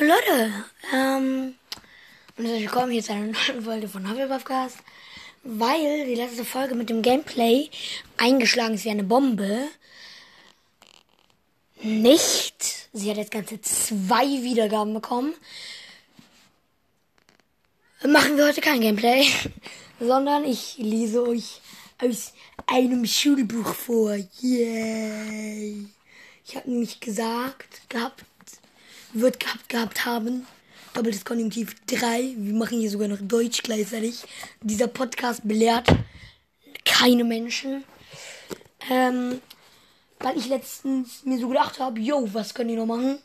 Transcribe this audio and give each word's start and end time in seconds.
Oh 0.00 0.04
Leute, 0.04 0.52
ähm, 0.94 1.54
und 2.36 2.44
willkommen 2.44 2.92
hier 2.92 3.02
zu 3.02 3.12
einer 3.12 3.32
neuen 3.32 3.64
Folge 3.64 3.88
von 3.88 4.08
Hufflepuffcast, 4.08 4.76
weil 5.42 6.06
die 6.06 6.14
letzte 6.14 6.44
Folge 6.44 6.76
mit 6.76 6.88
dem 6.88 7.02
Gameplay 7.02 7.68
eingeschlagen 8.16 8.74
ist 8.74 8.84
wie 8.84 8.90
eine 8.90 9.02
Bombe. 9.02 9.66
Nicht. 11.82 12.88
Sie 12.92 13.10
hat 13.10 13.16
jetzt 13.16 13.32
ganze 13.32 13.60
zwei 13.60 14.24
Wiedergaben 14.24 14.94
bekommen. 14.94 15.34
Machen 18.06 18.36
wir 18.36 18.46
heute 18.46 18.60
kein 18.60 18.80
Gameplay, 18.80 19.26
sondern 20.00 20.44
ich 20.44 20.76
lese 20.78 21.26
euch 21.26 21.60
aus 22.00 22.34
einem 22.68 23.04
Schulbuch 23.04 23.74
vor. 23.74 24.14
Yay! 24.40 25.88
Ich 26.46 26.54
habe 26.54 26.70
nämlich 26.70 27.00
gesagt, 27.00 27.88
gehabt, 27.88 28.24
wird 29.12 29.40
gehabt, 29.40 29.68
gehabt 29.68 30.04
haben. 30.04 30.46
Doppeltes 30.94 31.24
Konjunktiv 31.24 31.74
3. 31.86 32.34
Wir 32.36 32.54
machen 32.54 32.80
hier 32.80 32.90
sogar 32.90 33.08
noch 33.08 33.18
Deutsch 33.20 33.62
gleichzeitig. 33.62 34.24
Dieser 34.62 34.88
Podcast 34.88 35.46
belehrt 35.46 35.88
keine 36.84 37.24
Menschen. 37.24 37.84
Ähm, 38.90 39.40
weil 40.20 40.36
ich 40.36 40.48
letztens 40.48 41.24
mir 41.24 41.38
so 41.38 41.48
gedacht 41.48 41.78
habe, 41.78 42.00
yo, 42.00 42.28
was 42.32 42.54
können 42.54 42.70
die 42.70 42.76
noch 42.76 42.86
machen? 42.86 43.18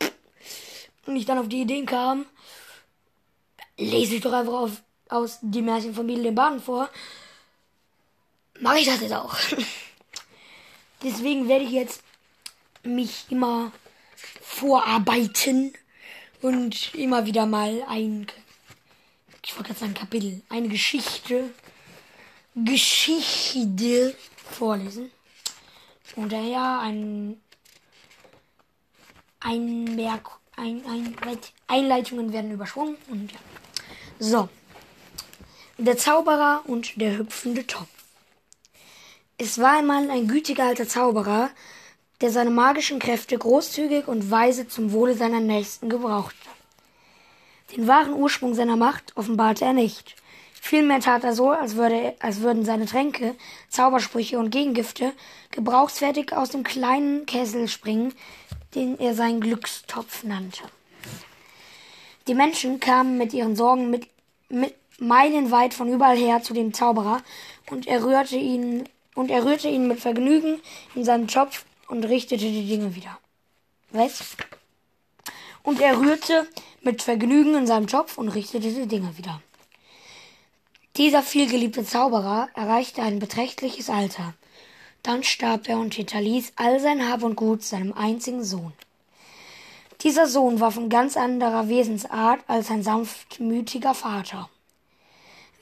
Und 1.06 1.16
ich 1.16 1.26
dann 1.26 1.38
auf 1.38 1.48
die 1.48 1.62
Idee 1.62 1.84
kam, 1.84 2.26
lese 3.76 4.16
ich 4.16 4.20
doch 4.20 4.32
einfach 4.32 4.52
auf, 4.52 4.82
aus 5.08 5.38
Die 5.42 5.62
Märchen 5.62 5.94
von 5.94 6.06
Biedel 6.06 6.24
den 6.24 6.34
Baden 6.34 6.60
vor. 6.60 6.88
Mache 8.60 8.78
ich 8.78 8.86
das 8.86 9.00
jetzt 9.00 9.14
auch. 9.14 9.36
Deswegen 11.02 11.48
werde 11.48 11.64
ich 11.64 11.72
jetzt 11.72 12.02
mich 12.82 13.26
immer 13.30 13.72
vorarbeiten 14.54 15.72
und 16.40 16.94
immer 16.94 17.26
wieder 17.26 17.44
mal 17.44 17.82
ein, 17.88 18.26
ich 19.44 19.56
wollte 19.56 19.68
gerade 19.68 19.80
sagen 19.80 19.94
Kapitel, 19.94 20.42
eine 20.48 20.68
Geschichte, 20.68 21.50
Geschichte 22.54 24.16
vorlesen. 24.36 25.10
Und 26.14 26.32
daher 26.32 26.78
ein, 26.80 27.40
ein 29.40 29.96
Merk, 29.96 30.30
ein, 30.56 30.84
ein, 30.86 31.16
Einleitungen 31.66 32.32
werden 32.32 32.52
überschwungen 32.52 32.96
und 33.08 33.32
ja. 33.32 33.38
So. 34.20 34.48
Der 35.78 35.96
Zauberer 35.96 36.62
und 36.66 37.00
der 37.00 37.18
hüpfende 37.18 37.66
Topf. 37.66 37.88
Es 39.36 39.58
war 39.58 39.78
einmal 39.78 40.08
ein 40.10 40.28
gütiger 40.28 40.66
alter 40.66 40.86
Zauberer, 40.86 41.50
der 42.20 42.30
seine 42.30 42.50
magischen 42.50 42.98
Kräfte 42.98 43.36
großzügig 43.36 44.08
und 44.08 44.30
weise 44.30 44.68
zum 44.68 44.92
Wohle 44.92 45.14
seiner 45.14 45.40
Nächsten 45.40 45.88
gebrauchte. 45.88 46.36
Den 47.74 47.86
wahren 47.86 48.14
Ursprung 48.14 48.54
seiner 48.54 48.76
Macht 48.76 49.16
offenbarte 49.16 49.64
er 49.64 49.72
nicht. 49.72 50.16
Vielmehr 50.52 51.00
tat 51.00 51.24
er 51.24 51.34
so, 51.34 51.50
als, 51.50 51.76
würde, 51.76 52.14
als 52.20 52.40
würden 52.40 52.64
seine 52.64 52.86
Tränke, 52.86 53.34
Zaubersprüche 53.68 54.38
und 54.38 54.50
Gegengifte 54.50 55.12
gebrauchsfertig 55.50 56.32
aus 56.32 56.50
dem 56.50 56.62
kleinen 56.62 57.26
Kessel 57.26 57.68
springen, 57.68 58.14
den 58.74 58.98
er 58.98 59.14
seinen 59.14 59.40
Glückstopf 59.40 60.24
nannte. 60.24 60.62
Die 62.28 62.34
Menschen 62.34 62.80
kamen 62.80 63.18
mit 63.18 63.34
ihren 63.34 63.56
Sorgen 63.56 63.90
mit, 63.90 64.08
mit 64.48 64.74
meilenweit 64.98 65.74
von 65.74 65.92
überall 65.92 66.16
her 66.16 66.42
zu 66.42 66.54
dem 66.54 66.72
Zauberer 66.72 67.22
und 67.70 67.86
er 67.86 68.02
rührte 68.02 68.36
ihn 68.36 68.88
und 69.14 69.30
er 69.30 69.44
rührte 69.44 69.68
ihn 69.68 69.86
mit 69.86 70.00
Vergnügen 70.00 70.60
in 70.94 71.04
seinem 71.04 71.28
Topf 71.28 71.64
und 71.88 72.04
richtete 72.04 72.44
die 72.44 72.66
Dinge 72.66 72.94
wieder. 72.94 73.18
Was? 73.90 74.36
Und 75.62 75.80
er 75.80 75.98
rührte 75.98 76.48
mit 76.82 77.02
Vergnügen 77.02 77.54
in 77.54 77.66
seinem 77.66 77.86
Topf 77.86 78.18
und 78.18 78.28
richtete 78.28 78.72
die 78.72 78.86
Dinge 78.86 79.16
wieder. 79.16 79.40
Dieser 80.96 81.22
vielgeliebte 81.22 81.84
Zauberer 81.84 82.48
erreichte 82.54 83.02
ein 83.02 83.18
beträchtliches 83.18 83.90
Alter. 83.90 84.34
Dann 85.02 85.24
starb 85.24 85.68
er 85.68 85.78
und 85.78 85.94
hinterließ 85.94 86.52
all 86.56 86.80
sein 86.80 87.10
Hab 87.10 87.22
und 87.22 87.36
Gut 87.36 87.62
seinem 87.62 87.92
einzigen 87.92 88.44
Sohn. 88.44 88.72
Dieser 90.02 90.26
Sohn 90.26 90.60
war 90.60 90.70
von 90.70 90.88
ganz 90.88 91.16
anderer 91.16 91.68
Wesensart 91.68 92.40
als 92.46 92.68
sein 92.68 92.82
sanftmütiger 92.82 93.94
Vater. 93.94 94.48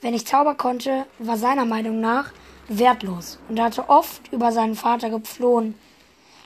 Wer 0.01 0.11
nicht 0.11 0.27
zaubern 0.27 0.57
konnte, 0.57 1.05
war 1.19 1.37
seiner 1.37 1.65
Meinung 1.65 2.01
nach 2.01 2.31
wertlos 2.67 3.39
und 3.49 3.59
hatte 3.59 3.89
oft 3.89 4.31
über 4.31 4.51
seinen 4.51 4.75
Vater 4.75 5.09
geflohen, 5.09 5.75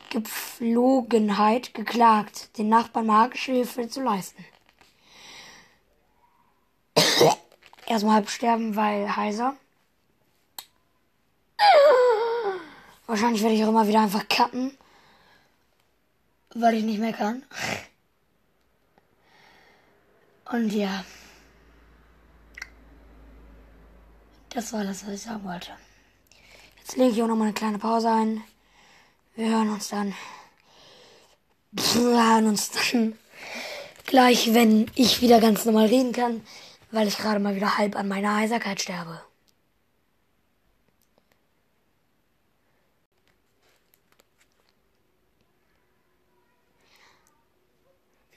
Gepflogenheit 0.09 1.73
geklagt, 1.73 2.57
den 2.57 2.69
Nachbarn 2.69 3.05
magische 3.05 3.51
Hilfe 3.51 3.87
zu 3.89 4.01
leisten. 4.01 4.45
Erstmal 7.85 8.15
halb 8.15 8.29
sterben, 8.29 8.75
weil 8.75 9.15
heiser. 9.15 9.55
Wahrscheinlich 13.05 13.41
werde 13.41 13.55
ich 13.55 13.63
auch 13.63 13.69
immer 13.69 13.87
wieder 13.87 14.01
einfach 14.01 14.27
cutten, 14.27 14.77
weil 16.53 16.75
ich 16.75 16.83
nicht 16.83 16.99
mehr 16.99 17.13
kann. 17.13 17.43
Und 20.51 20.71
ja. 20.71 21.03
Das 24.49 24.73
war 24.73 24.83
das, 24.83 25.05
was 25.05 25.13
ich 25.13 25.21
sagen 25.21 25.43
wollte. 25.45 25.71
Jetzt 26.79 26.97
lege 26.97 27.11
ich 27.11 27.23
auch 27.23 27.27
noch 27.27 27.35
mal 27.35 27.45
eine 27.45 27.53
kleine 27.53 27.79
Pause 27.79 28.09
ein. 28.09 28.43
Wir 29.37 29.49
hören 29.49 29.69
uns 29.69 29.89
dann. 29.89 30.15
Wir 31.71 32.01
hören 32.01 32.47
uns 32.47 32.71
dann 32.71 33.13
gleich, 34.07 34.55
wenn 34.55 34.89
ich 34.95 35.21
wieder 35.21 35.39
ganz 35.39 35.63
normal 35.63 35.85
reden 35.85 36.11
kann, 36.11 36.41
weil 36.89 37.07
ich 37.07 37.19
gerade 37.19 37.39
mal 37.39 37.55
wieder 37.55 37.77
halb 37.77 37.95
an 37.95 38.07
meiner 38.07 38.35
Heiserkeit 38.35 38.81
sterbe. 38.81 39.21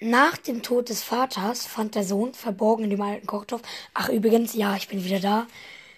Nach 0.00 0.37
dem 0.37 0.62
Tod 0.62 0.91
des 0.91 1.03
Vaters 1.03 1.65
fand 1.65 1.94
der 1.94 2.05
Sohn 2.05 2.34
verborgen 2.34 2.84
in 2.84 2.91
dem 2.91 3.00
alten 3.00 3.27
Kochtopf. 3.27 3.62
Ach 3.94 4.10
übrigens, 4.10 4.53
ja, 4.53 4.77
ich 4.77 4.89
bin 4.89 5.03
wieder 5.03 5.21
da. 5.21 5.47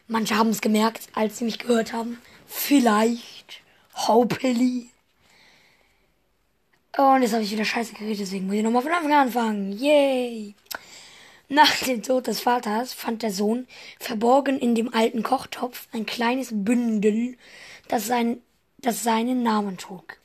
Manche 0.06 0.36
haben 0.36 0.50
es 0.50 0.60
gemerkt, 0.60 1.08
als 1.12 1.38
sie 1.38 1.44
mich 1.44 1.58
gehört 1.58 1.92
haben. 1.92 2.22
Vielleicht. 2.46 3.62
Hopefully. 4.06 4.91
Und 6.97 7.22
jetzt 7.22 7.32
habe 7.32 7.42
ich 7.42 7.50
wieder 7.50 7.64
scheiße 7.64 7.94
geredet, 7.94 8.20
deswegen 8.20 8.47
muss 8.47 8.56
ich 8.56 8.62
nochmal 8.62 8.82
von 8.82 8.92
Anfang 8.92 9.12
an 9.12 9.26
anfangen. 9.26 9.72
Yay! 9.72 10.54
Nach 11.48 11.75
dem 11.84 12.03
Tod 12.03 12.26
des 12.26 12.41
Vaters 12.41 12.92
fand 12.92 13.22
der 13.22 13.30
Sohn 13.30 13.66
verborgen 13.98 14.58
in 14.58 14.75
dem 14.75 14.92
alten 14.92 15.22
Kochtopf 15.22 15.88
ein 15.92 16.06
kleines 16.06 16.50
Bündel, 16.53 17.36
das, 17.88 18.06
sein, 18.06 18.42
das 18.78 19.03
seinen 19.03 19.42
Namen 19.42 19.78
trug. 19.78 20.19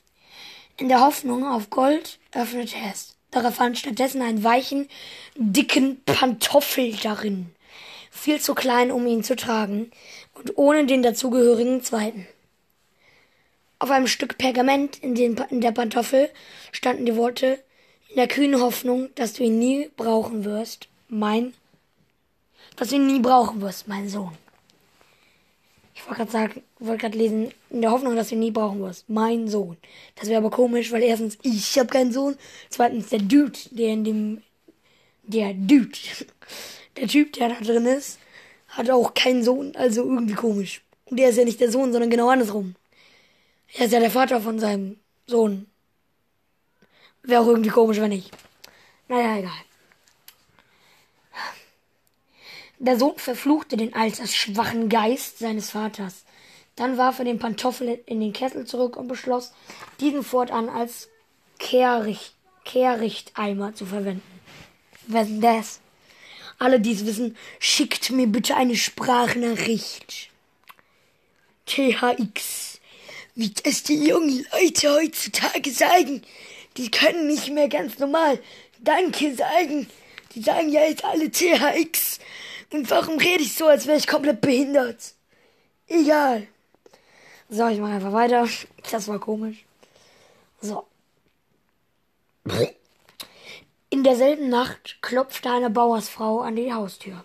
In 0.78 0.90
der 0.90 1.02
Hoffnung 1.02 1.46
auf 1.46 1.70
Gold 1.70 2.20
öffnete 2.34 2.76
er 2.76 2.92
es. 2.92 3.16
Doch 3.32 3.44
er 3.44 3.52
fand 3.52 3.78
stattdessen 3.78 4.22
einen 4.22 4.44
weichen, 4.44 4.88
dicken 5.36 6.02
Pantoffel 6.06 6.96
darin. 7.02 7.48
Viel 8.12 8.40
zu 8.40 8.56
klein, 8.56 8.92
um 8.92 9.06
ihn 9.08 9.24
zu 9.24 9.36
tragen 9.36 9.92
und 10.34 10.58
ohne 10.58 10.86
den 10.86 11.02
dazugehörigen 11.02 11.82
zweiten. 11.82 12.28
Auf 13.80 13.92
einem 13.92 14.08
Stück 14.08 14.38
Pergament 14.38 14.98
in, 15.04 15.14
den, 15.14 15.36
in 15.52 15.62
der 15.62 15.72
Pantoffel 15.72 16.30
standen 16.72 17.06
die 17.06 17.16
Worte 17.16 17.60
in 18.10 18.16
der 18.16 18.28
kühnen 18.28 18.60
Hoffnung, 18.60 19.10
dass 19.16 19.34
du 19.34 19.44
ihn 19.44 19.60
nie 19.60 19.90
brauchen 19.96 20.46
wirst, 20.46 20.88
mein, 21.10 21.54
dass 22.76 22.90
du 22.90 22.96
ihn 22.96 23.06
nie 23.06 23.20
brauchen 23.20 23.62
wirst, 23.62 23.88
mein 23.88 24.10
Sohn. 24.10 24.32
Ich 25.94 26.06
wollte 26.06 26.18
gerade 26.18 26.32
sagen, 26.32 26.64
wollte 26.80 27.02
gerade 27.02 27.18
lesen, 27.18 27.52
in 27.70 27.82
der 27.82 27.92
Hoffnung, 27.92 28.16
dass 28.16 28.30
du 28.30 28.36
ihn 28.36 28.40
nie 28.40 28.52
brauchen 28.52 28.80
wirst, 28.82 29.10
mein 29.10 29.48
Sohn. 29.48 29.78
Das 30.16 30.28
wäre 30.28 30.40
aber 30.40 30.52
komisch, 30.52 30.92
weil 30.92 31.04
erstens, 31.04 31.38
ich 31.44 31.78
habe 31.78 31.90
keinen 31.90 32.12
Sohn, 32.12 32.36
zweitens, 32.70 33.10
der 33.10 33.20
Dude, 33.20 33.60
der 33.72 33.90
in 33.90 34.04
dem, 34.04 34.44
der 35.24 35.54
Dude, 35.54 35.98
der 36.98 37.08
Typ, 37.08 37.34
der 37.34 37.50
da 37.50 37.56
drin 37.56 37.86
ist, 37.86 38.20
hat 38.70 38.90
auch 38.90 39.14
keinen 39.14 39.44
Sohn, 39.44 39.76
also 39.76 40.04
irgendwie 40.04 40.36
komisch. 40.36 40.82
Und 41.06 41.18
der 41.18 41.30
ist 41.30 41.38
ja 41.38 41.46
nicht 41.46 41.60
der 41.60 41.72
Sohn, 41.72 41.92
sondern 41.92 42.10
genau 42.10 42.30
andersrum. 42.30 42.76
Er 43.74 43.86
ist 43.86 43.92
ja 43.92 44.00
der 44.00 44.12
Vater 44.12 44.42
von 44.42 44.60
seinem 44.60 45.00
Sohn. 45.26 45.68
Wäre 47.24 47.42
auch 47.42 47.48
irgendwie 47.48 47.70
komisch, 47.70 48.00
wenn 48.00 48.10
nicht. 48.10 48.32
Naja, 49.08 49.38
egal. 49.38 49.52
Der 52.80 52.98
Sohn 52.98 53.18
verfluchte 53.18 53.76
den 53.76 53.94
altersschwachen 53.94 54.88
Geist 54.88 55.40
seines 55.40 55.72
Vaters. 55.72 56.26
Dann 56.76 56.98
warf 56.98 57.20
er 57.20 57.26
den 57.26 57.40
Pantoffel 57.40 58.00
in 58.06 58.20
den 58.20 58.34
Kessel 58.34 58.66
zurück 58.66 58.98
und 58.98 59.08
beschloss, 59.08 59.52
diesen 60.00 60.24
fortan 60.24 60.70
als 60.70 61.10
Kehrricht, 61.58 62.36
Kehrrichteimer 62.66 63.74
zu 63.74 63.88
verwenden. 63.88 64.22
Wenn 65.08 65.42
das? 65.42 65.80
Alle, 66.60 66.80
die 66.80 66.94
es 66.94 67.06
wissen, 67.06 67.36
schickt 67.60 68.12
mir 68.12 68.28
bitte 68.28 68.56
eine 68.56 68.76
Sprachnachricht. 68.76 70.30
THX 71.66 72.77
wie 73.38 73.52
das 73.52 73.84
die 73.84 74.04
jungen 74.04 74.46
Leute 74.52 74.92
heutzutage 74.92 75.72
sagen. 75.72 76.24
Die 76.76 76.90
können 76.90 77.28
nicht 77.28 77.50
mehr 77.52 77.70
ganz 77.70 78.00
normal 78.00 78.40
Danke 78.80 79.36
sagen. 79.36 79.88
Die 80.34 80.42
sagen 80.42 80.70
ja 80.70 80.82
jetzt 80.82 81.06
alle 81.06 81.30
THX. 81.30 82.20
Und 82.74 82.90
warum 82.90 83.18
rede 83.20 83.44
ich 83.44 83.54
so, 83.54 83.68
als 83.68 83.86
wäre 83.86 83.98
ich 83.98 84.08
komplett 84.08 84.42
behindert? 84.42 85.14
Egal. 85.88 86.48
So, 87.48 87.68
ich 87.68 87.80
mache 87.80 87.94
einfach 87.94 88.12
weiter. 88.12 88.48
Das 88.92 89.08
war 89.08 89.20
komisch. 89.20 89.66
So. 90.60 90.86
In 93.92 94.04
derselben 94.04 94.50
Nacht 94.50 94.98
klopfte 95.02 95.52
eine 95.52 95.70
Bauersfrau 95.70 96.42
an 96.42 96.56
die 96.56 96.74
Haustür. 96.74 97.24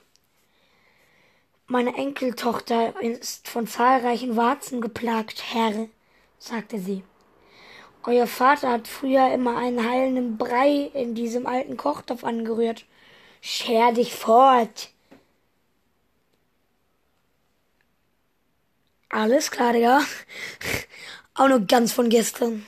Meine 1.67 1.97
Enkeltochter 1.97 3.01
ist 3.01 3.49
von 3.49 3.67
zahlreichen 3.67 4.37
Warzen 4.37 4.83
geplagt, 4.83 5.43
Herr, 5.55 5.89
sagte 6.43 6.79
sie. 6.79 7.05
Euer 8.05 8.27
Vater 8.27 8.71
hat 8.71 8.89
früher 8.89 9.33
immer 9.33 9.57
einen 9.57 9.89
heilenden 9.89 10.37
Brei 10.37 10.91
in 10.93 11.15
diesem 11.15 11.47
alten 11.47 11.77
Kochtopf 11.77 12.25
angerührt. 12.25 12.85
Scher 13.41 13.93
dich 13.93 14.13
fort. 14.13 14.91
Alles 19.09 19.51
klar, 19.51 19.73
Digga. 19.73 20.01
Auch 21.35 21.49
nur 21.49 21.61
ganz 21.61 21.93
von 21.93 22.09
gestern. 22.09 22.67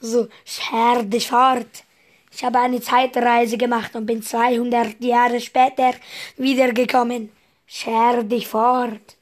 So, 0.00 0.28
scher 0.44 1.02
dich 1.02 1.28
fort. 1.28 1.84
Ich 2.32 2.44
habe 2.44 2.60
eine 2.60 2.80
Zeitreise 2.80 3.58
gemacht 3.58 3.94
und 3.94 4.06
bin 4.06 4.22
200 4.22 5.02
Jahre 5.02 5.40
später 5.40 5.92
wiedergekommen. 6.36 7.30
Scher 7.66 8.22
dich 8.22 8.46
fort, 8.46 9.16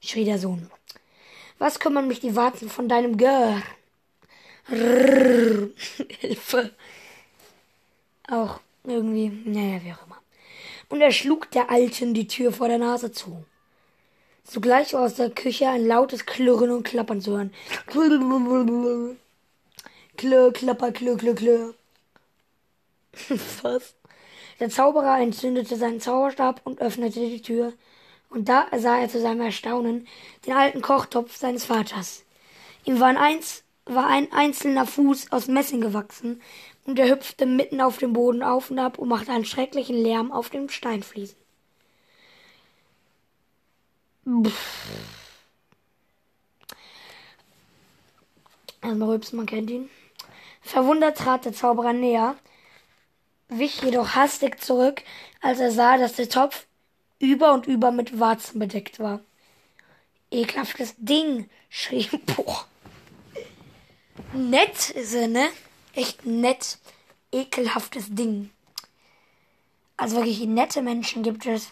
schrie 0.00 0.24
der 0.24 0.38
Sohn. 0.38 0.70
Was 1.60 1.78
kümmern 1.78 2.08
mich 2.08 2.20
die 2.20 2.34
Warzen 2.34 2.70
von 2.70 2.88
deinem 2.88 3.18
Gör? 3.18 3.62
Hilfe. 6.18 6.70
Auch 8.26 8.60
irgendwie, 8.82 9.28
naja, 9.28 9.80
wie 9.84 9.92
auch 9.92 10.06
immer. 10.06 10.22
Und 10.88 11.02
er 11.02 11.12
schlug 11.12 11.50
der 11.50 11.70
Alten 11.70 12.14
die 12.14 12.26
Tür 12.26 12.50
vor 12.50 12.68
der 12.68 12.78
Nase 12.78 13.12
zu. 13.12 13.44
Sogleich 14.42 14.94
war 14.94 15.02
aus 15.02 15.16
der 15.16 15.28
Küche 15.28 15.68
ein 15.68 15.86
lautes 15.86 16.24
Klirren 16.24 16.70
und 16.70 16.84
Klappern 16.84 17.20
zu 17.20 17.32
hören. 17.32 17.52
Klirr, 20.16 20.52
klapper, 20.54 20.92
klirr, 20.92 21.18
klirr, 21.18 21.34
klirr. 21.34 21.74
Was? 23.62 23.94
Der 24.60 24.70
Zauberer 24.70 25.20
entzündete 25.20 25.76
seinen 25.76 26.00
Zauberstab 26.00 26.62
und 26.64 26.80
öffnete 26.80 27.20
die 27.20 27.42
Tür 27.42 27.74
und 28.30 28.48
da 28.48 28.66
sah 28.76 28.98
er 28.98 29.08
zu 29.08 29.20
seinem 29.20 29.42
Erstaunen 29.42 30.06
den 30.46 30.54
alten 30.54 30.80
Kochtopf 30.80 31.36
seines 31.36 31.66
Vaters. 31.66 32.24
Ihm 32.84 32.98
war 33.00 33.08
ein, 33.08 33.18
Einz 33.18 33.64
war 33.84 34.06
ein 34.06 34.32
einzelner 34.32 34.86
Fuß 34.86 35.32
aus 35.32 35.48
Messing 35.48 35.80
gewachsen, 35.80 36.40
und 36.86 36.98
er 36.98 37.10
hüpfte 37.10 37.46
mitten 37.46 37.80
auf 37.80 37.98
dem 37.98 38.12
Boden 38.12 38.42
auf 38.42 38.70
und 38.70 38.78
ab 38.78 38.98
und 38.98 39.08
machte 39.08 39.32
einen 39.32 39.44
schrecklichen 39.44 39.96
Lärm 39.96 40.32
auf 40.32 40.48
den 40.48 40.68
Steinfliesen. 40.68 41.36
Erstmal 48.82 49.10
rübsen, 49.10 49.36
man 49.36 49.46
kennt 49.46 49.70
ihn. 49.70 49.90
Verwundert 50.62 51.18
trat 51.18 51.44
der 51.44 51.52
Zauberer 51.52 51.92
näher, 51.92 52.36
wich 53.48 53.82
jedoch 53.82 54.14
hastig 54.14 54.62
zurück, 54.62 55.02
als 55.40 55.60
er 55.60 55.70
sah, 55.70 55.96
dass 55.96 56.14
der 56.14 56.28
Topf 56.28 56.66
über 57.20 57.52
und 57.52 57.66
über 57.66 57.92
mit 57.92 58.18
Warzen 58.18 58.58
bedeckt 58.58 58.98
war. 58.98 59.20
Ekelhaftes 60.32 60.94
Ding, 60.98 61.48
schrie 61.68 62.08
Boah. 62.26 62.66
Nett 64.32 64.90
ist 64.90 65.14
er, 65.14 65.28
ne? 65.28 65.48
Echt 65.94 66.26
nett. 66.26 66.78
Ekelhaftes 67.30 68.06
Ding. 68.10 68.50
Also 69.96 70.16
wirklich 70.16 70.40
nette 70.46 70.82
Menschen 70.82 71.22
gibt 71.22 71.46
es. 71.46 71.68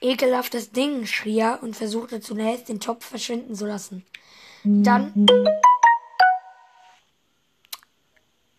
Ekelhaftes 0.00 0.70
Ding, 0.70 1.06
schrie 1.06 1.40
er 1.40 1.62
und 1.62 1.74
versuchte 1.74 2.20
zunächst 2.20 2.68
den 2.68 2.78
Topf 2.78 3.04
verschwinden 3.04 3.54
zu 3.56 3.66
lassen. 3.66 4.06
Dann. 4.62 5.26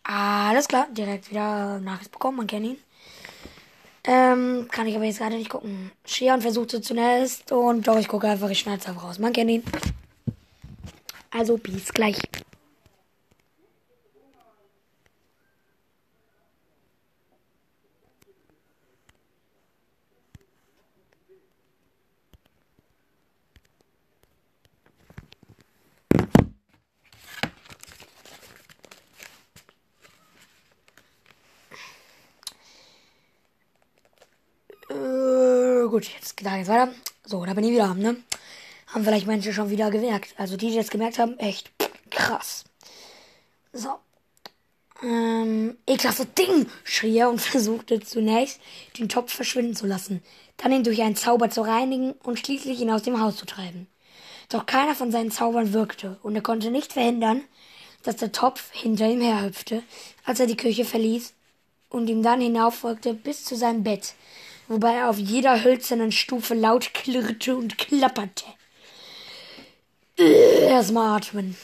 Alles 0.04 0.68
klar, 0.68 0.88
direkt 0.92 1.30
wieder 1.30 1.80
Nachricht 1.80 2.12
bekommen, 2.12 2.38
man 2.38 2.48
kennt 2.48 2.66
ihn. 2.66 2.78
Ähm, 4.12 4.68
kann 4.72 4.88
ich 4.88 4.96
aber 4.96 5.06
jetzt 5.06 5.20
gerade 5.20 5.36
nicht 5.36 5.52
gucken. 5.52 5.92
Shion 6.04 6.42
versuchte 6.42 6.82
zunächst 6.82 7.52
und 7.52 7.88
doch, 7.88 8.00
ich 8.00 8.08
gucke 8.08 8.28
einfach, 8.28 8.50
ich 8.50 8.58
schneide 8.58 8.80
es 8.82 8.88
einfach 8.88 9.04
raus. 9.04 9.20
Man 9.20 9.34
kennt 9.34 9.52
ihn. 9.52 9.64
Also, 11.30 11.58
bis 11.58 11.94
gleich. 11.94 12.18
Gut, 36.00 36.10
jetzt 36.16 36.38
geht 36.38 36.48
jetzt 36.48 36.70
weiter. 36.70 36.94
So, 37.26 37.46
da 37.46 37.54
bin 37.54 37.66
ich 37.66 37.72
wieder, 37.72 37.94
ne? 37.94 38.16
Haben 38.88 39.04
vielleicht 39.04 39.28
manche 39.28 39.52
schon 39.52 39.70
wieder 39.70 39.92
gemerkt. 39.92 40.34
Also 40.38 40.56
die, 40.56 40.70
die 40.70 40.76
jetzt 40.76 40.92
gemerkt 40.92 41.20
haben, 41.20 41.38
echt 41.40 41.72
krass. 42.10 42.64
So. 43.74 43.90
Ähm, 45.04 45.78
ekelhaftes 45.86 46.34
Ding, 46.38 46.68
schrie 46.86 47.18
er 47.18 47.30
und 47.30 47.42
versuchte 47.42 48.00
zunächst, 48.00 48.62
den 48.98 49.10
Topf 49.10 49.34
verschwinden 49.34 49.76
zu 49.76 49.86
lassen, 49.88 50.24
dann 50.56 50.72
ihn 50.72 50.84
durch 50.84 51.02
einen 51.02 51.18
Zauber 51.18 51.50
zu 51.50 51.62
reinigen 51.62 52.14
und 52.24 52.40
schließlich 52.40 52.80
ihn 52.80 52.92
aus 52.92 53.04
dem 53.04 53.20
Haus 53.20 53.36
zu 53.36 53.46
treiben. 53.46 53.88
Doch 54.48 54.66
keiner 54.66 54.96
von 54.96 55.12
seinen 55.12 55.32
Zaubern 55.32 55.74
wirkte, 55.74 56.18
und 56.24 56.36
er 56.36 56.42
konnte 56.42 56.72
nicht 56.72 56.94
verhindern, 56.94 57.42
dass 58.04 58.16
der 58.16 58.32
Topf 58.32 58.72
hinter 58.72 59.08
ihm 59.08 59.22
herhüpfte, 59.22 59.84
als 60.24 60.40
er 60.40 60.48
die 60.48 60.58
Küche 60.58 60.86
verließ 60.86 61.34
und 61.90 62.10
ihm 62.10 62.24
dann 62.24 62.40
hinauffolgte 62.40 63.14
bis 63.14 63.44
zu 63.44 63.56
seinem 63.56 63.84
Bett, 63.84 64.14
wobei 64.70 64.94
er 64.94 65.10
auf 65.10 65.18
jeder 65.18 65.64
hölzernen 65.64 66.14
Stufe 66.14 66.54
laut 66.54 66.94
klirrte 66.94 67.58
und 67.58 67.78
klapperte. 67.78 68.46
Erstmal 70.16 71.18
atmen. 71.18 71.58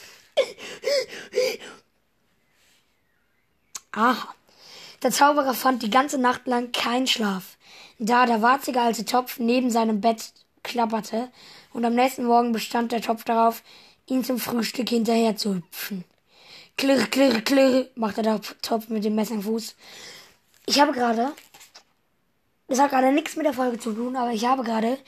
Aha. 3.92 4.34
Der 5.02 5.10
Zauberer 5.10 5.54
fand 5.54 5.82
die 5.82 5.90
ganze 5.90 6.18
Nacht 6.18 6.46
lang 6.46 6.72
keinen 6.72 7.06
Schlaf, 7.06 7.56
da 7.98 8.26
der 8.26 8.42
warzige 8.42 8.80
alte 8.80 9.04
Topf 9.04 9.38
neben 9.38 9.70
seinem 9.70 10.00
Bett 10.00 10.32
klapperte, 10.62 11.30
und 11.72 11.84
am 11.84 11.94
nächsten 11.94 12.24
Morgen 12.24 12.52
bestand 12.52 12.92
der 12.92 13.02
Topf 13.02 13.24
darauf, 13.24 13.62
ihn 14.06 14.24
zum 14.24 14.38
Frühstück 14.38 14.88
hinterher 14.88 15.36
zu 15.36 15.56
hüpfen. 15.56 16.04
Klirr, 16.76 17.06
klirr, 17.06 17.40
klirr, 17.42 17.88
machte 17.94 18.22
der 18.22 18.40
Topf 18.62 18.88
mit 18.88 19.04
dem 19.04 19.14
Messingfuß. 19.14 19.76
Ich 20.66 20.80
habe 20.80 20.92
gerade 20.92 21.32
das 22.68 22.80
hat 22.80 22.90
gerade 22.90 23.12
nichts 23.12 23.36
mit 23.36 23.46
der 23.46 23.52
Folge 23.52 23.78
zu 23.78 23.92
tun, 23.92 24.16
aber 24.16 24.32
ich 24.32 24.44
habe 24.44 24.64
gerade 24.64 24.98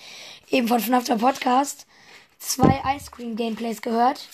eben 0.51 0.69
von 0.69 0.81
FNAF 0.81 1.07
Podcast 1.19 1.87
zwei 2.39 2.83
Ice 2.97 3.11
Cream 3.11 3.37
Gameplays 3.37 3.83
gehört. 3.83 4.29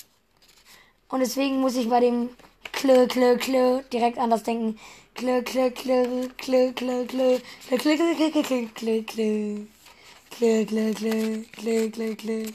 Und 1.09 1.21
deswegen 1.21 1.61
muss 1.61 1.77
ich 1.77 1.89
bei 1.89 2.01
dem 2.01 2.31
Klö, 2.73 3.07
Klö, 3.07 3.37
Klö 3.39 3.83
direkt 3.93 4.19
anders 4.19 4.43
denken. 4.43 4.79
Klö, 5.15 5.43
Klö, 5.43 5.71
Klö, 5.71 6.29
Klö, 6.37 6.73
Klö, 6.73 7.07
Klö, 7.07 7.39
Klö, 7.69 7.79
Klö, 7.79 7.97
Klö, 7.97 8.31
Klö, 8.31 8.43
Klö, 8.43 8.67
Klö, 8.75 9.03
Klö. 9.05 9.57
Klö, 10.31 10.65
klö, 10.67 10.93
klö, 10.93 11.45
klö, 11.53 11.91
klö, 11.91 12.15
klö. 12.17 12.47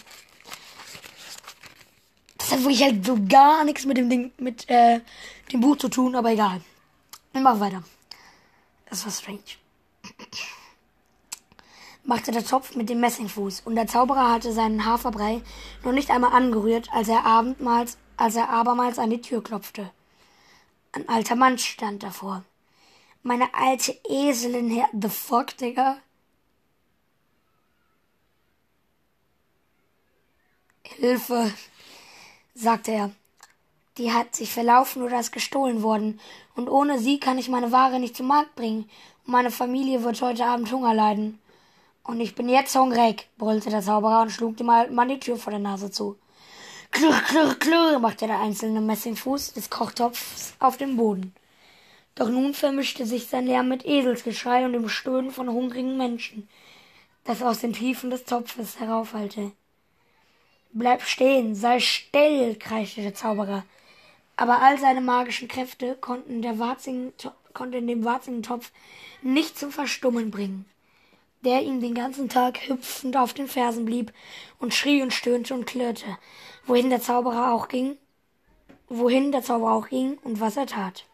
Das 2.38 2.52
hat 2.52 2.60
wirklich 2.60 2.84
halt 2.84 3.06
so 3.06 3.18
gar 3.30 3.64
nichts 3.64 3.86
mit 3.86 3.96
dem 3.96 4.10
Ding, 4.10 4.32
mit 4.38 4.70
äh, 4.70 5.00
dem 5.54 5.62
Buch 5.62 5.78
zu 5.78 5.88
tun, 5.88 6.16
aber 6.16 6.32
egal. 6.32 6.62
Wir 7.32 7.42
machen 7.42 7.62
weiter. 7.62 7.84
Das 8.90 9.06
war 9.06 9.14
strange 9.14 9.59
machte 12.10 12.32
der 12.32 12.44
Topf 12.44 12.76
mit 12.76 12.90
dem 12.90 13.02
Messingfuß, 13.02 13.62
und 13.66 13.76
der 13.76 13.86
Zauberer 13.86 14.32
hatte 14.32 14.52
seinen 14.52 14.84
Haferbrei 14.84 15.44
noch 15.84 15.92
nicht 15.92 16.10
einmal 16.10 16.34
angerührt, 16.34 16.92
als 16.92 17.08
er 17.08 17.24
abendmals, 17.24 18.00
als 18.18 18.36
er 18.36 18.50
abermals 18.50 18.98
an 18.98 19.12
die 19.12 19.22
Tür 19.22 19.44
klopfte. 19.44 19.92
Ein 20.92 21.08
alter 21.08 21.36
Mann 21.36 21.60
stand 21.60 22.02
davor. 22.02 22.44
Meine 23.22 23.54
alte 23.54 23.96
Eselin 24.10 24.72
her. 24.72 24.90
The 24.92 25.08
fuck, 25.08 25.56
Digga? 25.58 25.98
Hilfe, 30.82 31.54
sagte 32.56 32.92
er. 32.92 33.12
Die 34.00 34.12
hat 34.12 34.36
sich 34.36 34.52
verlaufen 34.52 35.04
oder 35.04 35.20
ist 35.20 35.32
gestohlen 35.32 35.84
worden, 35.84 36.20
und 36.56 36.70
ohne 36.70 36.98
sie 36.98 37.20
kann 37.20 37.38
ich 37.38 37.50
meine 37.50 37.72
Ware 37.72 38.00
nicht 38.00 38.18
zum 38.18 38.26
Markt 38.26 38.56
bringen, 38.56 38.90
und 39.26 39.32
meine 39.32 39.52
Familie 39.52 40.04
wird 40.04 40.20
heute 40.24 40.48
Abend 40.48 40.72
Hunger 40.72 40.96
leiden. 40.96 41.40
Und 42.10 42.22
ich 42.22 42.34
bin 42.34 42.50
jetzt 42.50 42.76
hungrig, 42.76 43.30
brüllte 43.38 43.70
der 43.70 43.84
Zauberer 43.84 44.24
und 44.24 44.32
schlug 44.32 44.58
dem 44.58 44.72
alten 44.72 44.96
Mann 44.96 45.10
die 45.10 45.20
Tür 45.20 45.38
vor 45.38 45.52
der 45.52 45.60
Nase 45.60 45.92
zu. 45.92 46.18
Klirr, 46.90 47.14
klirr, 47.28 47.54
klirr, 47.54 48.00
machte 48.00 48.26
der 48.26 48.40
einzelne 48.40 48.82
Messingfuß 48.82 49.54
des 49.54 49.70
Kochtopfs 49.70 50.56
auf 50.58 50.76
dem 50.78 50.98
Boden. 50.98 51.36
Doch 52.16 52.30
nun 52.30 52.56
vermischte 52.56 53.06
sich 53.06 53.28
sein 53.28 53.46
Lärm 53.46 53.70
mit 53.70 53.86
Eselsgeschrei 53.86 54.66
und 54.66 54.74
dem 54.74 54.90
Stöhnen 54.90 55.30
von 55.30 55.50
hungrigen 55.50 55.98
Menschen, 55.98 56.50
das 57.26 57.44
aus 57.44 57.60
den 57.60 57.74
Tiefen 57.74 58.10
des 58.10 58.26
Topfes 58.26 58.80
heraufhallte. 58.80 59.52
Bleib 60.72 61.04
stehen, 61.04 61.54
sei 61.54 61.80
still, 61.80 62.56
kreischte 62.56 63.04
der 63.04 63.14
Zauberer. 63.14 63.66
Aber 64.36 64.64
all 64.64 64.80
seine 64.80 65.02
magischen 65.02 65.48
Kräfte 65.48 65.96
konnten, 66.02 66.42
der 66.42 66.58
warzigen, 66.58 67.14
konnten 67.54 67.86
dem 67.86 68.04
warzigen 68.04 68.42
Topf 68.42 68.72
nicht 69.22 69.60
zum 69.60 69.72
Verstummen 69.72 70.32
bringen, 70.32 70.66
der 71.42 71.62
ihm 71.62 71.82
den 71.82 71.96
ganzen 71.96 72.30
Tag 72.30 72.68
hüpfend 72.68 73.16
auf 73.18 73.34
den 73.34 73.48
Fersen 73.48 73.86
blieb 73.86 74.14
und 74.60 74.74
schrie 74.74 75.02
und 75.02 75.14
stöhnte 75.14 75.54
und 75.54 75.66
klirrte, 75.66 76.18
wohin 76.66 76.90
der 76.90 77.02
Zauberer 77.02 77.54
auch 77.54 77.68
ging, 77.68 77.98
wohin 78.88 79.32
der 79.32 79.42
Zauberer 79.42 79.74
auch 79.74 79.90
ging 79.90 80.18
und 80.24 80.40
was 80.40 80.58
er 80.58 80.66
tat. 80.66 81.06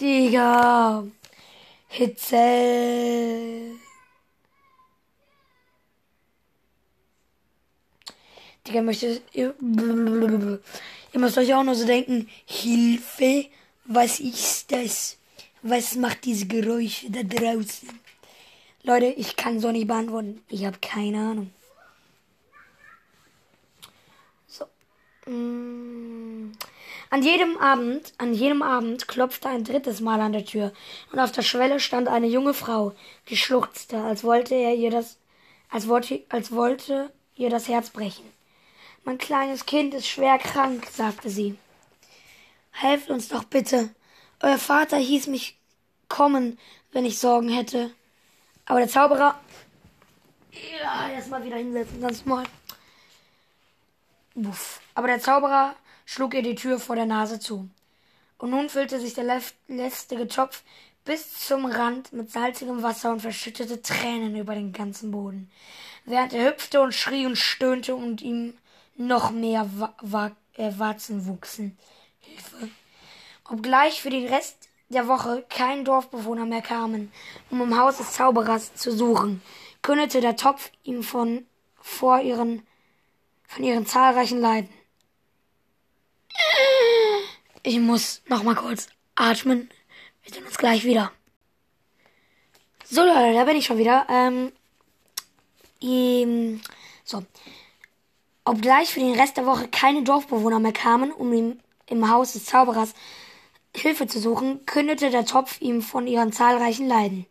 Digga, 0.00 1.04
Hitze. 1.88 2.36
Digga, 8.66 8.82
möchte. 8.82 9.20
Ihr, 9.32 9.54
ihr 9.60 11.20
müsst 11.20 11.38
euch 11.38 11.52
auch 11.54 11.64
nur 11.64 11.74
so 11.74 11.84
denken: 11.84 12.28
Hilfe, 12.44 13.46
was 13.88 14.20
ist 14.20 14.70
das? 14.70 15.16
Was 15.62 15.96
macht 15.96 16.24
diese 16.24 16.46
Geräusche 16.46 17.10
da 17.10 17.22
draußen? 17.22 17.88
Leute, 18.82 19.06
ich 19.06 19.34
kann 19.34 19.58
so 19.58 19.72
nicht 19.72 19.88
beantworten. 19.88 20.42
Ich 20.48 20.64
habe 20.64 20.78
keine 20.80 21.18
Ahnung. 21.18 21.50
So. 24.46 24.66
Mm. 25.30 26.52
An 27.10 27.22
jedem 27.22 27.56
Abend, 27.56 28.12
an 28.18 28.34
jedem 28.34 28.62
Abend 28.62 29.08
klopfte 29.08 29.48
ein 29.48 29.64
drittes 29.64 30.00
Mal 30.00 30.20
an 30.20 30.32
der 30.32 30.44
Tür 30.44 30.72
und 31.10 31.18
auf 31.18 31.32
der 31.32 31.42
Schwelle 31.42 31.80
stand 31.80 32.06
eine 32.06 32.26
junge 32.26 32.52
Frau, 32.52 32.92
die 33.30 33.36
schluchzte, 33.38 34.02
als 34.02 34.22
wollte 34.24 34.54
er 34.54 34.74
ihr 34.74 34.90
das, 34.90 35.16
als 35.70 35.88
wollte, 35.88 36.22
als 36.28 36.52
wollte 36.52 37.10
ihr 37.34 37.48
das 37.48 37.66
Herz 37.66 37.88
brechen. 37.88 38.26
Mein 39.04 39.16
kleines 39.16 39.64
Kind 39.64 39.94
ist 39.94 40.06
schwer 40.06 40.36
krank, 40.38 40.86
sagte 40.92 41.30
sie. 41.30 41.56
Helft 42.70 43.10
uns 43.10 43.28
doch 43.28 43.44
bitte. 43.44 43.94
Euer 44.40 44.58
Vater 44.58 44.96
hieß 44.96 45.26
mich 45.26 45.58
kommen, 46.08 46.58
wenn 46.92 47.04
ich 47.04 47.18
Sorgen 47.18 47.48
hätte. 47.48 47.90
Aber 48.66 48.78
der 48.80 48.88
Zauberer. 48.88 49.38
Ja, 50.52 51.10
erstmal 51.10 51.44
wieder 51.44 51.56
hinsetzen, 51.56 52.00
ganz 52.00 52.24
mal. 52.24 52.44
Buff. 54.34 54.80
Aber 54.94 55.08
der 55.08 55.20
Zauberer 55.20 55.74
schlug 56.04 56.34
ihr 56.34 56.42
die 56.42 56.54
Tür 56.54 56.78
vor 56.78 56.96
der 56.96 57.06
Nase 57.06 57.40
zu. 57.40 57.68
Und 58.38 58.50
nun 58.50 58.68
füllte 58.68 59.00
sich 59.00 59.14
der 59.14 59.40
lästige 59.66 60.28
Topf 60.28 60.62
bis 61.04 61.46
zum 61.46 61.64
Rand 61.64 62.12
mit 62.12 62.30
salzigem 62.30 62.82
Wasser 62.82 63.10
und 63.10 63.20
verschüttete 63.20 63.82
Tränen 63.82 64.36
über 64.36 64.54
den 64.54 64.72
ganzen 64.72 65.10
Boden, 65.10 65.50
während 66.04 66.34
er 66.34 66.50
hüpfte 66.50 66.80
und 66.82 66.94
schrie 66.94 67.26
und 67.26 67.36
stöhnte 67.36 67.96
und 67.96 68.20
ihm 68.20 68.58
noch 68.94 69.30
mehr 69.30 69.68
Wa 69.74 69.94
Wa 70.02 70.32
äh, 70.54 70.72
Warzen 70.76 71.26
wuchsen. 71.26 71.78
Hilfe. 72.28 72.70
Obgleich 73.48 74.02
für 74.02 74.10
den 74.10 74.26
Rest 74.26 74.68
der 74.88 75.08
Woche 75.08 75.44
kein 75.48 75.84
Dorfbewohner 75.84 76.46
mehr 76.46 76.62
kamen, 76.62 77.12
um 77.50 77.60
im 77.60 77.78
Haus 77.78 77.98
des 77.98 78.12
Zauberers 78.12 78.74
zu 78.74 78.90
suchen, 78.90 79.42
kündete 79.82 80.20
der 80.20 80.36
Topf 80.36 80.70
ihm 80.82 81.02
von 81.02 81.46
vor 81.80 82.20
ihren 82.20 82.66
von 83.46 83.64
ihren 83.64 83.86
zahlreichen 83.86 84.40
Leiden. 84.40 84.68
Ich 87.62 87.78
muss 87.78 88.22
noch 88.26 88.42
mal 88.42 88.54
kurz 88.54 88.88
atmen. 89.14 89.70
Wir 90.22 90.34
sehen 90.34 90.44
uns 90.44 90.58
gleich 90.58 90.84
wieder. 90.84 91.10
So 92.84 93.02
Leute, 93.02 93.34
da 93.34 93.44
bin 93.44 93.56
ich 93.56 93.66
schon 93.66 93.78
wieder. 93.78 94.06
Ähm, 94.08 94.52
ähm, 95.80 96.60
so, 97.04 97.24
Obgleich 98.48 98.94
für 98.94 99.00
den 99.00 99.18
Rest 99.18 99.36
der 99.36 99.44
Woche 99.44 99.68
keine 99.68 100.04
Dorfbewohner 100.04 100.58
mehr 100.58 100.72
kamen, 100.72 101.12
um 101.12 101.30
ihm 101.34 101.60
im 101.90 102.10
Haus 102.10 102.32
des 102.32 102.44
Zauberers 102.46 102.94
Hilfe 103.74 104.06
zu 104.06 104.20
suchen, 104.20 104.64
kündete 104.66 105.10
der 105.10 105.24
Topf 105.24 105.60
ihm 105.60 105.82
von 105.82 106.06
ihren 106.06 106.32
zahlreichen 106.32 106.88
Leiden. 106.88 107.26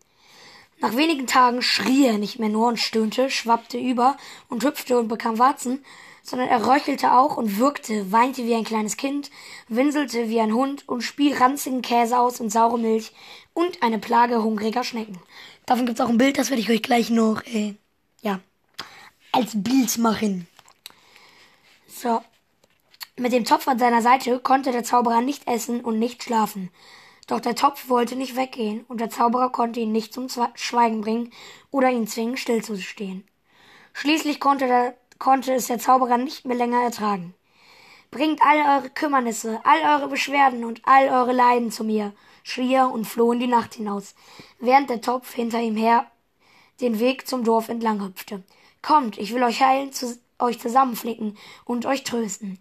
Nach 0.80 0.96
wenigen 0.96 1.26
Tagen 1.26 1.60
schrie 1.60 2.06
er 2.06 2.18
nicht 2.18 2.38
mehr 2.38 2.48
nur 2.48 2.68
und 2.68 2.78
stöhnte, 2.78 3.30
schwappte 3.30 3.78
über 3.78 4.16
und 4.48 4.64
hüpfte 4.64 4.98
und 4.98 5.08
bekam 5.08 5.38
Warzen, 5.38 5.84
sondern 6.22 6.48
er 6.48 6.66
röchelte 6.66 7.12
auch 7.14 7.36
und 7.36 7.58
würgte, 7.58 8.12
weinte 8.12 8.44
wie 8.44 8.54
ein 8.54 8.64
kleines 8.64 8.96
Kind, 8.96 9.30
winselte 9.66 10.28
wie 10.28 10.40
ein 10.40 10.54
Hund 10.54 10.88
und 10.88 11.02
spie 11.02 11.32
ranzigen 11.32 11.82
Käse 11.82 12.18
aus 12.18 12.40
und 12.40 12.50
saure 12.50 12.78
Milch 12.78 13.12
und 13.54 13.82
eine 13.82 13.98
Plage 13.98 14.42
hungriger 14.42 14.84
Schnecken. 14.84 15.18
Davon 15.66 15.86
gibt's 15.86 16.00
auch 16.00 16.08
ein 16.08 16.18
Bild, 16.18 16.38
das 16.38 16.50
werde 16.50 16.62
ich 16.62 16.70
euch 16.70 16.82
gleich 16.82 17.10
noch, 17.10 17.42
äh, 17.46 17.74
ja, 18.22 18.40
als 19.32 19.52
Bild 19.54 19.98
machen. 19.98 20.46
So. 21.88 22.22
Mit 23.18 23.32
dem 23.32 23.44
Topf 23.44 23.66
an 23.66 23.80
seiner 23.80 24.00
Seite 24.00 24.38
konnte 24.38 24.70
der 24.70 24.84
Zauberer 24.84 25.20
nicht 25.20 25.48
essen 25.48 25.80
und 25.80 25.98
nicht 25.98 26.22
schlafen. 26.22 26.70
Doch 27.26 27.40
der 27.40 27.56
Topf 27.56 27.88
wollte 27.88 28.14
nicht 28.14 28.36
weggehen, 28.36 28.84
und 28.86 29.00
der 29.00 29.10
Zauberer 29.10 29.50
konnte 29.50 29.80
ihn 29.80 29.90
nicht 29.90 30.14
zum 30.14 30.28
Schweigen 30.54 31.00
bringen 31.00 31.32
oder 31.72 31.90
ihn 31.90 32.06
zwingen, 32.06 32.36
stillzustehen. 32.36 33.26
Schließlich 33.92 34.38
konnte, 34.38 34.68
der, 34.68 34.94
konnte 35.18 35.52
es 35.52 35.66
der 35.66 35.80
Zauberer 35.80 36.16
nicht 36.16 36.44
mehr 36.44 36.56
länger 36.56 36.80
ertragen. 36.80 37.34
Bringt 38.12 38.40
all 38.40 38.78
eure 38.78 38.90
Kümmernisse, 38.90 39.60
all 39.64 39.80
eure 39.96 40.08
Beschwerden 40.08 40.64
und 40.64 40.80
all 40.84 41.08
eure 41.08 41.32
Leiden 41.32 41.72
zu 41.72 41.82
mir, 41.82 42.12
schrie 42.44 42.72
er 42.72 42.88
und 42.92 43.04
floh 43.04 43.32
in 43.32 43.40
die 43.40 43.48
Nacht 43.48 43.74
hinaus, 43.74 44.14
während 44.60 44.90
der 44.90 45.00
Topf 45.00 45.34
hinter 45.34 45.60
ihm 45.60 45.76
her 45.76 46.06
den 46.80 47.00
Weg 47.00 47.26
zum 47.26 47.42
Dorf 47.42 47.68
entlang 47.68 48.00
hüpfte. 48.00 48.44
Kommt, 48.80 49.18
ich 49.18 49.34
will 49.34 49.42
euch 49.42 49.60
heilen, 49.60 49.92
zu, 49.92 50.16
euch 50.38 50.60
zusammenflicken 50.60 51.36
und 51.64 51.84
euch 51.84 52.04
trösten. 52.04 52.60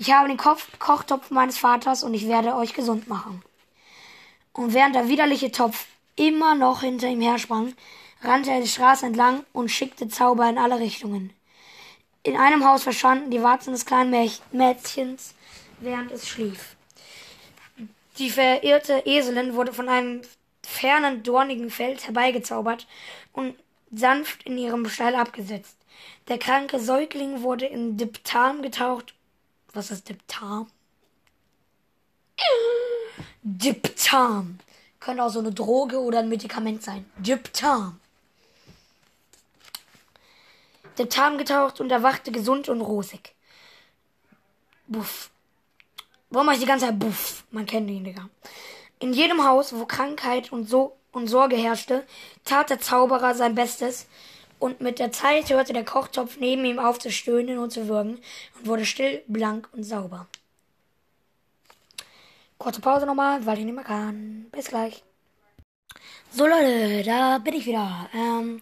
Ich 0.00 0.12
habe 0.12 0.28
den 0.28 0.36
Kopf 0.36 0.68
Kochtopf 0.78 1.30
meines 1.30 1.58
Vaters 1.58 2.04
und 2.04 2.14
ich 2.14 2.28
werde 2.28 2.54
euch 2.54 2.72
gesund 2.72 3.08
machen. 3.08 3.42
Und 4.52 4.72
während 4.72 4.94
der 4.94 5.08
widerliche 5.08 5.50
Topf 5.50 5.86
immer 6.14 6.54
noch 6.54 6.82
hinter 6.82 7.08
ihm 7.08 7.20
hersprang, 7.20 7.74
rannte 8.22 8.52
er 8.52 8.60
die 8.60 8.68
Straße 8.68 9.06
entlang 9.06 9.44
und 9.52 9.70
schickte 9.70 10.08
Zauber 10.08 10.48
in 10.48 10.56
alle 10.56 10.78
Richtungen. 10.78 11.32
In 12.22 12.36
einem 12.36 12.64
Haus 12.64 12.84
verschwanden 12.84 13.32
die 13.32 13.42
Warzen 13.42 13.72
des 13.72 13.86
kleinen 13.86 14.30
Mädchens, 14.52 15.34
während 15.80 16.12
es 16.12 16.28
schlief. 16.28 16.76
Die 18.18 18.30
verirrte 18.30 19.02
Eselin 19.04 19.54
wurde 19.54 19.72
von 19.72 19.88
einem 19.88 20.22
fernen, 20.64 21.24
dornigen 21.24 21.70
Feld 21.70 22.06
herbeigezaubert 22.06 22.86
und 23.32 23.56
sanft 23.90 24.44
in 24.44 24.58
ihrem 24.58 24.88
Stall 24.88 25.16
abgesetzt. 25.16 25.76
Der 26.28 26.38
kranke 26.38 26.78
Säugling 26.78 27.42
wurde 27.42 27.66
in 27.66 27.96
Diptam 27.96 28.62
getaucht. 28.62 29.14
Was 29.72 29.90
ist 29.90 30.08
Diptam? 30.08 30.70
Diptam. 33.42 34.58
Könnte 35.00 35.22
auch 35.22 35.30
so 35.30 35.38
eine 35.38 35.52
Droge 35.52 36.00
oder 36.00 36.20
ein 36.20 36.28
Medikament 36.28 36.82
sein. 36.82 37.08
Diptam. 37.18 38.00
Diptam 40.98 41.38
getaucht 41.38 41.80
und 41.80 41.90
erwachte 41.90 42.32
gesund 42.32 42.68
und 42.68 42.80
rosig. 42.80 43.34
Buff. 44.86 45.30
Warum 46.30 46.46
mache 46.46 46.56
ich 46.56 46.62
die 46.62 46.68
ganze 46.68 46.86
Zeit 46.86 46.98
Buff? 46.98 47.44
Man 47.50 47.66
kennt 47.66 47.88
ihn, 47.88 48.04
Digga. 48.04 48.28
In 48.98 49.12
jedem 49.12 49.44
Haus, 49.44 49.74
wo 49.74 49.86
Krankheit 49.86 50.50
und, 50.52 50.68
so 50.68 50.96
und 51.12 51.28
Sorge 51.28 51.56
herrschte, 51.56 52.06
tat 52.44 52.70
der 52.70 52.80
Zauberer 52.80 53.34
sein 53.34 53.54
Bestes, 53.54 54.06
und 54.58 54.80
mit 54.80 54.98
der 54.98 55.12
Zeit 55.12 55.50
hörte 55.50 55.72
der 55.72 55.84
Kochtopf 55.84 56.36
neben 56.38 56.64
ihm 56.64 56.78
auf 56.78 56.98
zu 56.98 57.10
stöhnen 57.10 57.58
und 57.58 57.70
zu 57.70 57.88
würgen 57.88 58.18
und 58.58 58.66
wurde 58.66 58.84
still, 58.84 59.22
blank 59.26 59.68
und 59.72 59.84
sauber. 59.84 60.26
Kurze 62.58 62.80
Pause 62.80 63.06
nochmal, 63.06 63.46
weil 63.46 63.58
ich 63.58 63.64
nicht 63.64 63.74
mehr 63.74 63.84
kann. 63.84 64.46
Bis 64.50 64.68
gleich. 64.68 65.02
So 66.32 66.46
Leute, 66.46 67.02
da 67.04 67.38
bin 67.38 67.54
ich 67.54 67.66
wieder. 67.66 68.10
Ähm, 68.12 68.60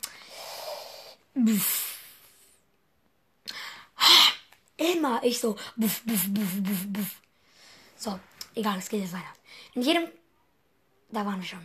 Immer 4.76 5.22
ich 5.22 5.40
so. 5.40 5.56
Buff, 5.76 6.02
buff, 6.04 6.26
buff, 6.28 6.62
buff, 6.62 6.86
buff. 6.88 7.20
So, 7.96 8.18
egal, 8.54 8.78
es 8.78 8.88
geht 8.88 9.00
jetzt 9.00 9.12
weiter. 9.12 9.32
In 9.74 9.82
jedem. 9.82 10.08
Da 11.10 11.24
waren 11.24 11.40
wir 11.40 11.46
schon. 11.46 11.64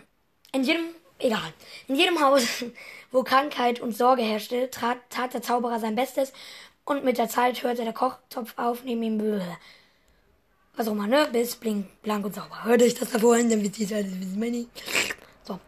In 0.53 0.63
jedem 0.63 0.95
Egal. 1.21 1.53
In 1.87 1.95
jedem 1.95 2.19
Haus, 2.19 2.65
wo 3.11 3.21
Krankheit 3.23 3.79
und 3.79 3.95
Sorge 3.95 4.23
herrschte, 4.23 4.71
trat, 4.71 4.97
tat 5.11 5.35
der 5.35 5.43
Zauberer 5.43 5.79
sein 5.79 5.95
Bestes 5.95 6.33
und 6.83 7.03
mit 7.03 7.19
der 7.19 7.29
Zeit 7.29 7.61
hörte 7.61 7.83
der 7.83 7.93
Kochtopf 7.93 8.53
auf, 8.57 8.83
neben 8.83 9.03
ihm 9.03 9.19
Böhe. 9.19 9.57
Was 10.75 10.87
auch 10.87 10.93
immer, 10.93 11.05
ne? 11.05 11.29
Bis 11.31 11.55
blink, 11.55 11.85
blank 12.01 12.25
und 12.25 12.33
sauber. 12.33 12.63
Hört 12.63 12.81
euch 12.81 12.95
das 12.95 13.11
davor 13.11 13.35
hin, 13.35 13.49
dann 13.49 13.61
wisst 13.61 13.77
ihr 13.79 13.95
alles, 13.95 14.11
wisst 14.19 14.55
ihr 14.55 14.65
So. 15.43 15.59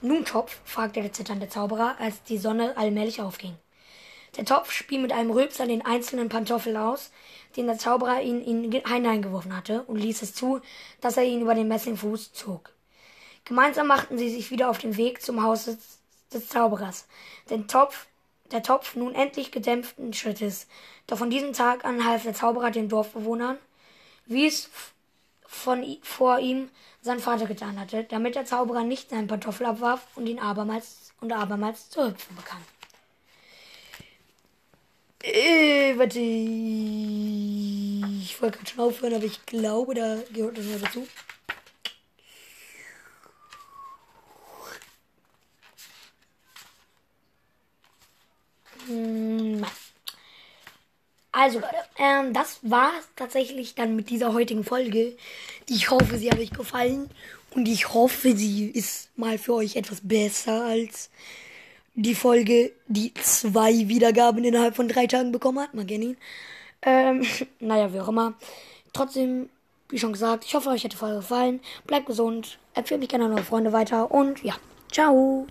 Nun, 0.00 0.24
Topf? 0.24 0.60
fragte 0.64 1.00
der 1.00 1.12
zitternde 1.12 1.48
Zauberer, 1.48 1.96
als 1.98 2.22
die 2.22 2.38
Sonne 2.38 2.76
allmählich 2.76 3.20
aufging. 3.20 3.56
Der 4.36 4.44
Topf 4.44 4.70
spie 4.70 4.98
mit 4.98 5.12
einem 5.12 5.30
Rülpser 5.32 5.66
den 5.66 5.84
einzelnen 5.84 6.28
Pantoffel 6.28 6.76
aus, 6.76 7.10
den 7.56 7.66
der 7.66 7.78
Zauberer 7.78 8.20
in 8.20 8.44
ihn 8.44 8.70
hineingeworfen 8.70 9.56
hatte, 9.56 9.82
und 9.82 9.96
ließ 9.96 10.22
es 10.22 10.34
zu, 10.34 10.60
dass 11.00 11.16
er 11.16 11.24
ihn 11.24 11.40
über 11.40 11.54
den 11.54 11.68
Messingfuß 11.68 12.32
zog. 12.32 12.72
Gemeinsam 13.44 13.86
machten 13.86 14.18
sie 14.18 14.30
sich 14.30 14.50
wieder 14.50 14.70
auf 14.70 14.78
den 14.78 14.96
Weg 14.96 15.22
zum 15.22 15.42
Haus 15.42 15.64
des, 15.64 15.78
des 16.32 16.48
Zauberers. 16.48 17.06
Den 17.50 17.68
Topf, 17.68 18.06
der 18.50 18.62
Topf 18.62 18.94
nun 18.94 19.14
endlich 19.14 19.50
gedämpften 19.50 20.12
Schrittes. 20.12 20.66
Doch 21.06 21.18
von 21.18 21.30
diesem 21.30 21.52
Tag 21.52 21.84
an 21.84 22.04
half 22.04 22.22
der 22.22 22.34
Zauberer 22.34 22.70
den 22.70 22.88
Dorfbewohnern, 22.88 23.58
wie 24.26 24.46
es 24.46 24.70
von 25.46 25.98
vor 26.02 26.38
ihm 26.38 26.70
sein 27.02 27.18
Vater 27.18 27.46
getan 27.46 27.78
hatte, 27.78 28.04
damit 28.04 28.36
der 28.36 28.44
Zauberer 28.44 28.84
nicht 28.84 29.10
seinen 29.10 29.26
Pantoffel 29.26 29.66
abwarf 29.66 30.06
und 30.14 30.26
ihn 30.26 30.38
abermals 30.38 31.12
und 31.20 31.32
abermals 31.32 31.90
zu 31.90 32.08
hüpfen 32.08 32.36
bekam. 32.36 32.62
Äh, 35.24 35.96
warte. 35.98 36.18
Ich 38.22 38.40
wollte 38.40 38.58
gerade 38.58 38.70
schon 38.70 38.80
aufhören, 38.80 39.14
aber 39.14 39.24
ich 39.24 39.44
glaube, 39.46 39.94
da 39.94 40.18
gehört 40.32 40.58
das 40.58 40.64
noch 40.64 40.80
dazu. 40.80 41.06
Also 51.42 51.58
Leute, 51.58 51.74
ähm, 51.98 52.32
das 52.32 52.60
war 52.62 52.92
tatsächlich 53.16 53.74
dann 53.74 53.96
mit 53.96 54.10
dieser 54.10 54.32
heutigen 54.32 54.62
Folge. 54.62 55.16
Ich 55.68 55.90
hoffe, 55.90 56.16
sie 56.16 56.30
hat 56.30 56.38
euch 56.38 56.52
gefallen 56.52 57.10
und 57.50 57.66
ich 57.66 57.92
hoffe, 57.92 58.36
sie 58.36 58.66
ist 58.66 59.10
mal 59.16 59.38
für 59.38 59.54
euch 59.54 59.74
etwas 59.74 60.00
besser 60.02 60.64
als 60.64 61.10
die 61.96 62.14
Folge, 62.14 62.70
die 62.86 63.12
zwei 63.14 63.72
Wiedergaben 63.88 64.44
innerhalb 64.44 64.76
von 64.76 64.86
drei 64.86 65.08
Tagen 65.08 65.32
bekommen 65.32 65.58
hat. 65.58 65.72
Kennt 65.72 65.90
ihn. 66.04 66.16
Ähm, 66.82 67.26
naja, 67.58 67.92
wie 67.92 68.00
auch 68.00 68.08
immer. 68.08 68.34
Trotzdem, 68.92 69.48
wie 69.88 69.98
schon 69.98 70.12
gesagt, 70.12 70.44
ich 70.44 70.54
hoffe, 70.54 70.70
euch 70.70 70.84
hat 70.84 70.92
die 70.92 70.96
Folge 70.96 71.16
gefallen. 71.16 71.60
Bleibt 71.88 72.06
gesund, 72.06 72.58
empfehlt 72.74 73.00
mich 73.00 73.08
gerne 73.08 73.24
an 73.24 73.32
eure 73.32 73.42
Freunde 73.42 73.72
weiter 73.72 74.12
und 74.12 74.44
ja, 74.44 74.54
ciao. 74.92 75.40